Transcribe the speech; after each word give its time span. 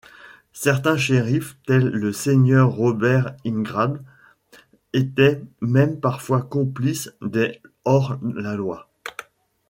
Certains 0.55 0.97
shérifs, 0.97 1.57
tel 1.67 1.85
le 1.89 2.11
seigneur 2.11 2.71
Robert 2.71 3.35
Ingram, 3.45 4.01
étaient 4.93 5.43
même 5.61 5.99
parfois 5.99 6.41
complices 6.41 7.11
des 7.21 7.61
hors-la-loi. 7.85 8.89